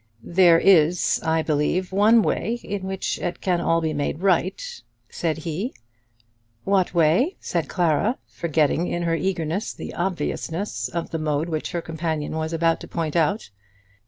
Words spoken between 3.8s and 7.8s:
be made right," said he. "What way?" said